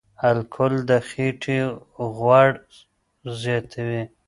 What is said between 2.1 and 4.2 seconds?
غوړ زیاتوي.